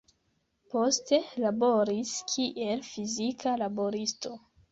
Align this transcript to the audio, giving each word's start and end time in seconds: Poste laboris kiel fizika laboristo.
Poste 0.73 1.19
laboris 1.43 2.15
kiel 2.33 2.83
fizika 2.89 3.55
laboristo. 3.65 4.35